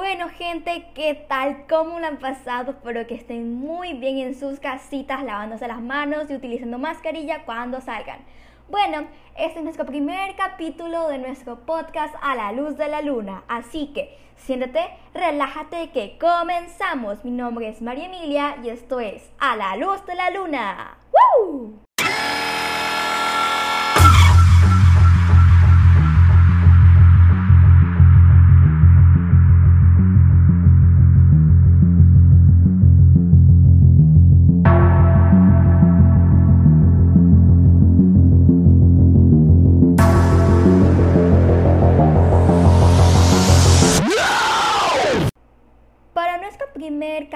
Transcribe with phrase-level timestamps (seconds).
[0.00, 1.66] Bueno gente, ¿qué tal?
[1.68, 2.70] ¿Cómo lo han pasado?
[2.70, 7.80] Espero que estén muy bien en sus casitas, lavándose las manos y utilizando mascarilla cuando
[7.80, 8.20] salgan.
[8.68, 13.42] Bueno, este es nuestro primer capítulo de nuestro podcast A la Luz de la Luna,
[13.48, 17.24] así que siéntate, relájate que comenzamos.
[17.24, 20.96] Mi nombre es María Emilia y esto es A la Luz de la Luna.
[21.10, 21.87] ¡Woo!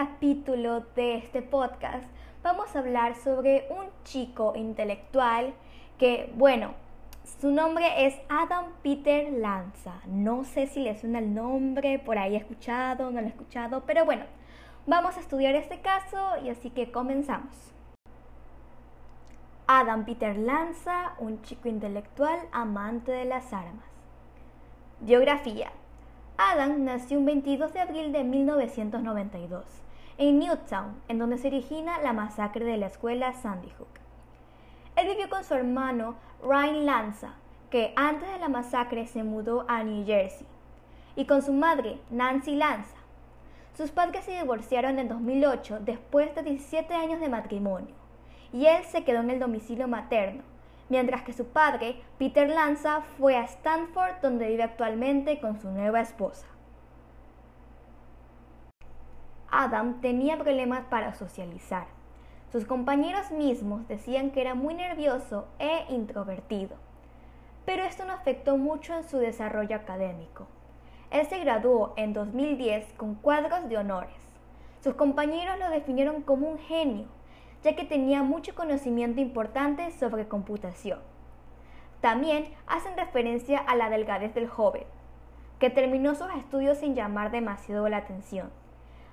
[0.02, 2.05] Capítulo de este podcast
[2.42, 5.55] vamos a hablar sobre un chico intelectual
[5.97, 6.75] que, bueno,
[7.41, 10.01] su nombre es Adam Peter Lanza.
[10.09, 13.84] No sé si le suena el nombre, por ahí he escuchado, no lo he escuchado,
[13.87, 14.25] pero bueno,
[14.88, 17.55] vamos a estudiar este caso y así que comenzamos.
[19.69, 23.87] Adam Peter Lanza, un chico intelectual amante de las armas.
[24.98, 25.70] Biografía.
[26.39, 29.83] Adam nació un 22 de abril de 1992
[30.18, 33.88] en Newtown, en donde se origina la masacre de la escuela Sandy Hook.
[34.96, 37.34] Él vivió con su hermano Ryan Lanza,
[37.70, 40.46] que antes de la masacre se mudó a New Jersey,
[41.16, 42.96] y con su madre Nancy Lanza.
[43.74, 47.94] Sus padres se divorciaron en 2008 después de 17 años de matrimonio,
[48.52, 50.42] y él se quedó en el domicilio materno,
[50.91, 56.02] mientras que su padre, Peter Lanza, fue a Stanford, donde vive actualmente con su nueva
[56.02, 56.47] esposa.
[59.55, 61.84] Adam tenía problemas para socializar.
[62.50, 66.77] Sus compañeros mismos decían que era muy nervioso e introvertido,
[67.67, 70.47] pero esto no afectó mucho en su desarrollo académico.
[71.11, 74.17] Él se graduó en 2010 con cuadros de honores.
[74.83, 77.05] Sus compañeros lo definieron como un genio,
[77.62, 81.00] ya que tenía mucho conocimiento importante sobre computación.
[82.00, 84.84] También hacen referencia a la delgadez del joven,
[85.59, 88.62] que terminó sus estudios sin llamar demasiado la atención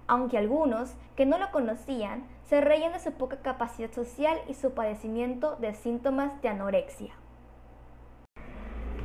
[0.10, 4.74] aunque algunos que no lo conocían se reían de su poca capacidad social y su
[4.74, 7.14] padecimiento de síntomas de anorexia.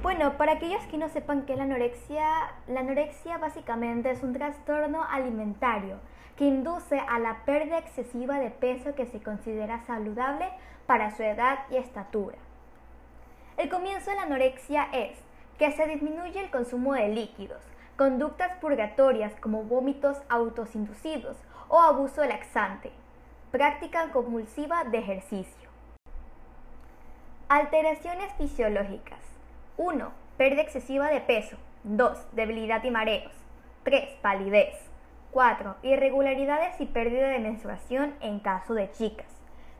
[0.02, 2.26] Bueno, para aquellos que no sepan qué es la anorexia,
[2.66, 5.96] la anorexia básicamente es un trastorno alimentario
[6.36, 10.48] que induce a la pérdida excesiva de peso que se considera saludable
[10.86, 12.38] para su edad y estatura.
[13.56, 15.18] El comienzo de la anorexia es
[15.58, 17.62] que se disminuye el consumo de líquidos,
[17.96, 21.36] conductas purgatorias como vómitos autosinducidos
[21.68, 22.90] o abuso laxante,
[23.52, 25.68] práctica compulsiva de ejercicio.
[27.48, 29.20] Alteraciones fisiológicas.
[29.76, 30.10] 1.
[30.36, 31.56] Pérdida excesiva de peso.
[31.84, 32.26] 2.
[32.32, 33.32] Debilidad y mareos.
[33.84, 34.08] 3.
[34.22, 34.74] Palidez.
[35.30, 35.76] 4.
[35.82, 39.28] Irregularidades y pérdida de menstruación en caso de chicas.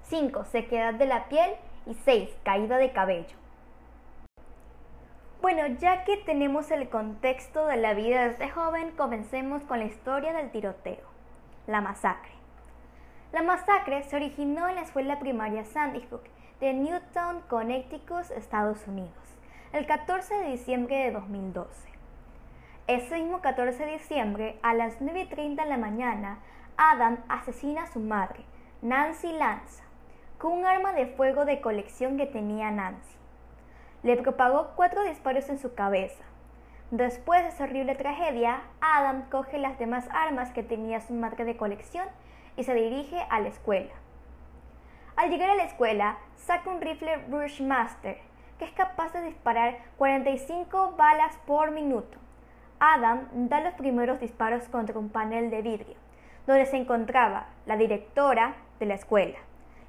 [0.04, 0.44] 5.
[0.44, 1.50] Sequedad de la piel.
[1.86, 2.30] Y 6.
[2.44, 3.43] Caída de cabello.
[5.44, 9.84] Bueno, ya que tenemos el contexto de la vida de este joven, comencemos con la
[9.84, 11.04] historia del tiroteo,
[11.66, 12.30] la masacre.
[13.30, 16.22] La masacre se originó en la escuela primaria Sandy Hook
[16.60, 19.12] de Newtown, Connecticut, Estados Unidos,
[19.74, 21.90] el 14 de diciembre de 2012.
[22.86, 26.38] Ese mismo 14 de diciembre, a las 9.30 de la mañana,
[26.78, 28.46] Adam asesina a su madre,
[28.80, 29.84] Nancy Lanza,
[30.38, 33.14] con un arma de fuego de colección que tenía Nancy
[34.04, 36.22] le propagó cuatro disparos en su cabeza.
[36.90, 41.56] Después de esa horrible tragedia, Adam coge las demás armas que tenía su madre de
[41.56, 42.06] colección
[42.56, 43.92] y se dirige a la escuela.
[45.16, 48.18] Al llegar a la escuela, saca un rifle Bushmaster,
[48.58, 52.18] que es capaz de disparar 45 balas por minuto.
[52.78, 55.96] Adam da los primeros disparos contra un panel de vidrio,
[56.46, 59.38] donde se encontraba la directora de la escuela,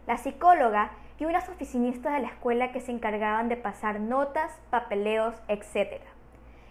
[0.08, 5.36] la psicóloga y unas oficinistas de la escuela que se encargaban de pasar notas, papeleos,
[5.48, 6.02] etc.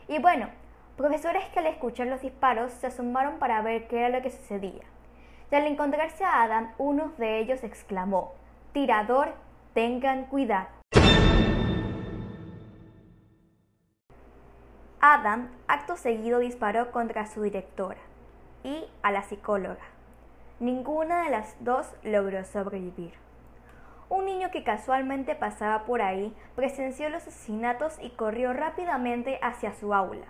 [0.09, 0.49] Y bueno,
[0.97, 4.83] profesores que al escuchar los disparos se asomaron para ver qué era lo que sucedía.
[5.51, 8.35] Y al encontrarse a Adam, uno de ellos exclamó,
[8.73, 9.35] Tirador,
[9.73, 10.69] tengan cuidado.
[15.01, 18.01] Adam, acto seguido, disparó contra su directora
[18.63, 19.85] y a la psicóloga.
[20.61, 23.13] Ninguna de las dos logró sobrevivir.
[24.09, 29.95] Un niño que casualmente pasaba por ahí presenció los asesinatos y corrió rápidamente hacia su
[29.95, 30.27] aula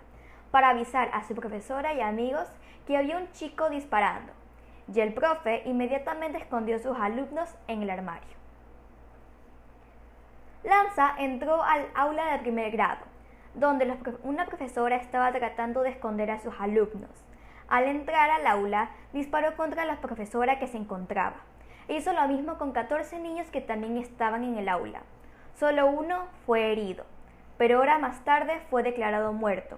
[0.51, 2.47] para avisar a su profesora y amigos
[2.87, 4.31] que había un chico disparando,
[4.93, 8.35] y el profe inmediatamente escondió a sus alumnos en el armario.
[10.63, 13.05] Lanza entró al aula de primer grado,
[13.53, 17.11] donde una profesora estaba tratando de esconder a sus alumnos.
[17.67, 21.35] Al entrar al aula, disparó contra la profesora que se encontraba.
[21.87, 25.01] Hizo lo mismo con 14 niños que también estaban en el aula.
[25.59, 27.05] Solo uno fue herido,
[27.57, 29.77] pero hora más tarde fue declarado muerto.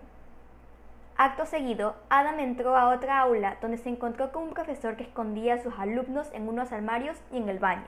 [1.17, 5.55] Acto seguido, Adam entró a otra aula donde se encontró con un profesor que escondía
[5.55, 7.87] a sus alumnos en unos armarios y en el baño.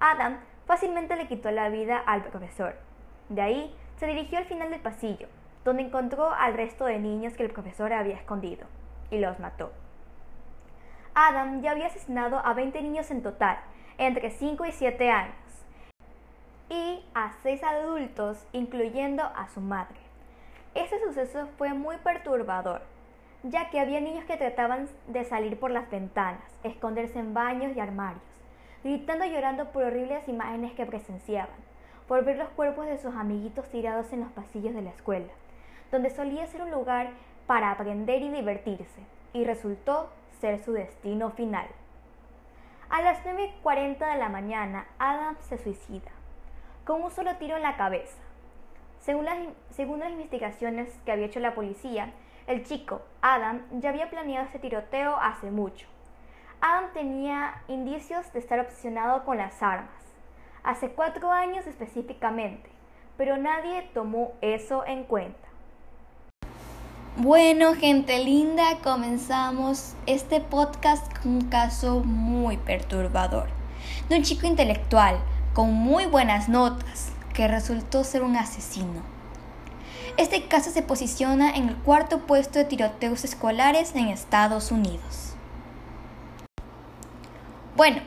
[0.00, 2.74] Adam fácilmente le quitó la vida al profesor.
[3.28, 5.28] De ahí se dirigió al final del pasillo,
[5.64, 8.66] donde encontró al resto de niños que el profesor había escondido,
[9.10, 9.70] y los mató.
[11.18, 13.56] Adam ya había asesinado a 20 niños en total,
[13.96, 15.34] entre 5 y 7 años,
[16.68, 19.96] y a 6 adultos, incluyendo a su madre.
[20.74, 22.82] Este suceso fue muy perturbador,
[23.44, 27.80] ya que había niños que trataban de salir por las ventanas, esconderse en baños y
[27.80, 28.22] armarios,
[28.84, 31.56] gritando y llorando por horribles imágenes que presenciaban,
[32.06, 35.32] por ver los cuerpos de sus amiguitos tirados en los pasillos de la escuela
[35.90, 37.10] donde solía ser un lugar
[37.46, 39.00] para aprender y divertirse,
[39.32, 40.10] y resultó
[40.40, 41.66] ser su destino final.
[42.88, 46.10] A las 9.40 de la mañana, Adam se suicida,
[46.84, 48.18] con un solo tiro en la cabeza.
[49.00, 49.38] Según las,
[49.70, 52.12] según las investigaciones que había hecho la policía,
[52.46, 55.88] el chico, Adam, ya había planeado este tiroteo hace mucho.
[56.60, 59.90] Adam tenía indicios de estar obsesionado con las armas,
[60.62, 62.70] hace cuatro años específicamente,
[63.16, 65.46] pero nadie tomó eso en cuenta.
[67.18, 73.48] Bueno, gente linda, comenzamos este podcast con un caso muy perturbador
[74.10, 75.18] de un chico intelectual
[75.54, 79.00] con muy buenas notas que resultó ser un asesino.
[80.18, 85.36] Este caso se posiciona en el cuarto puesto de tiroteos escolares en Estados Unidos.
[87.76, 88.02] Bueno,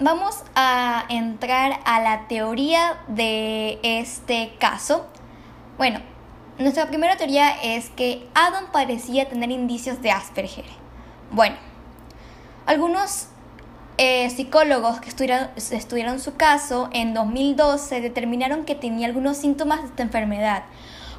[0.00, 5.06] vamos a entrar a la teoría de este caso.
[5.76, 6.00] Bueno,
[6.58, 10.64] nuestra primera teoría es que Adam parecía tener indicios de Asperger.
[11.30, 11.56] Bueno,
[12.66, 13.28] algunos
[13.96, 20.02] eh, psicólogos que estudiaron, su caso en 2012 determinaron que tenía algunos síntomas de esta
[20.02, 20.64] enfermedad,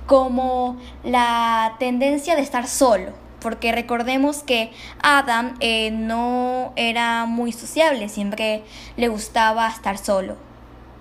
[0.07, 4.71] como la tendencia de estar solo, porque recordemos que
[5.01, 8.63] Adam eh, no era muy sociable, siempre
[8.97, 10.35] le gustaba estar solo.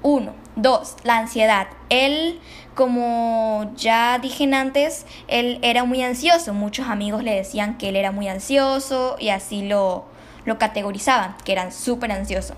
[0.02, 0.32] Uno.
[0.60, 1.68] Dos, la ansiedad.
[1.88, 2.40] Él,
[2.78, 6.54] como ya dije antes, él era muy ansioso.
[6.54, 10.04] Muchos amigos le decían que él era muy ansioso y así lo,
[10.44, 12.54] lo categorizaban, que eran súper ansioso.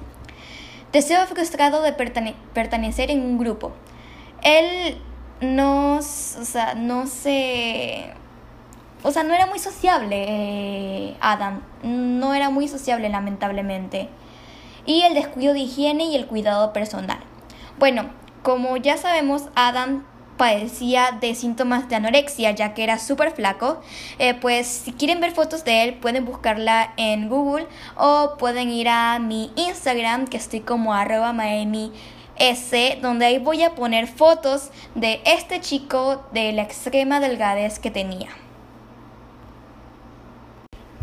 [0.92, 3.72] Deseo frustrado de pertenecer en un grupo.
[4.42, 4.98] Él
[5.40, 8.12] no, o sea, no se...
[9.02, 11.62] O sea, no era muy sociable, eh, Adam.
[11.82, 14.10] No era muy sociable, lamentablemente.
[14.84, 17.20] Y el descuido de higiene y el cuidado personal.
[17.78, 18.10] Bueno,
[18.42, 20.04] como ya sabemos, Adam
[20.40, 23.82] padecía de síntomas de anorexia ya que era súper flaco,
[24.18, 27.66] eh, pues si quieren ver fotos de él pueden buscarla en Google
[27.98, 31.92] o pueden ir a mi Instagram que estoy como arroba Miami
[32.38, 37.90] S, donde ahí voy a poner fotos de este chico de la extrema delgadez que
[37.90, 38.30] tenía.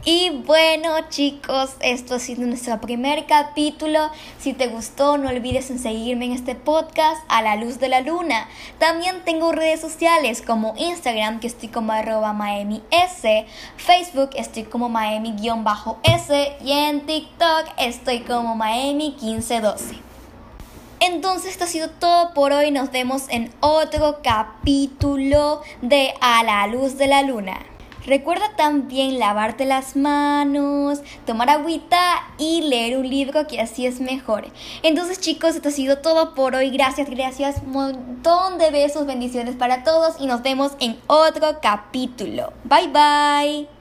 [0.09, 4.09] Y bueno chicos, esto ha sido nuestro primer capítulo.
[4.39, 7.99] Si te gustó, no olvides en seguirme en este podcast a la luz de la
[7.99, 8.47] luna.
[8.79, 12.33] También tengo redes sociales como Instagram, que estoy como arroba
[13.75, 19.99] Facebook estoy como Miami-S y en TikTok estoy como Miami1512.
[21.01, 22.71] Entonces esto ha sido todo por hoy.
[22.71, 27.59] Nos vemos en otro capítulo de A la luz de la luna.
[28.07, 31.99] Recuerda también lavarte las manos, tomar agüita
[32.37, 34.45] y leer un libro que así es mejor.
[34.81, 36.69] Entonces chicos, esto ha sido todo por hoy.
[36.69, 37.63] Gracias, gracias.
[37.63, 42.53] Montón de besos, bendiciones para todos y nos vemos en otro capítulo.
[42.63, 43.76] Bye bye.